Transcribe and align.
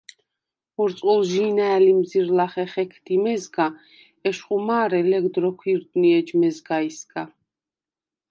ურწყულჟი̄ნა̈ 0.81 1.77
ლიმზჷრ 1.83 2.27
ლახე 2.37 2.65
ხექდი 2.71 3.15
მეზგა, 3.23 3.67
ეშხუ 4.27 4.57
მა̄რე 4.67 5.01
ლეგდ 5.11 5.35
როქვ 5.43 5.61
ირდვნი 5.71 6.09
ეჯ 6.19 6.29
მეზგაისგა. 6.41 7.23